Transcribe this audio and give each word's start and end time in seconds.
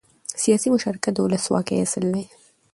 سیاسي 0.43 0.67
مشارکت 0.75 1.11
د 1.15 1.19
ولسواکۍ 1.23 1.75
اصل 1.85 2.03
دی 2.13 2.23